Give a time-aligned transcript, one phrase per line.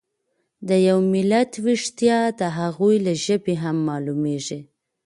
[0.67, 4.59] د یو ملت ويښتیا د هغوی له ژبې هم مالومیږي.